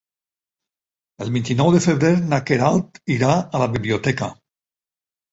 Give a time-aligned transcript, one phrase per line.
[1.25, 4.31] El vint-i-nou de febrer na Queralt irà a la biblioteca.